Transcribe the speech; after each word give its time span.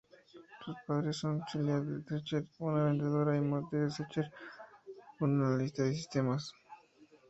Sus 0.65 0.75
padres 0.87 1.17
son 1.17 1.43
Sylvia 1.45 1.79
Drescher, 1.79 2.47
una 2.57 2.85
vendedora, 2.85 3.37
y 3.37 3.41
Morty 3.41 3.77
Drescher, 3.77 4.31
un 5.19 5.43
analista 5.45 5.83
de 5.83 5.93
sistemas. 5.93 6.53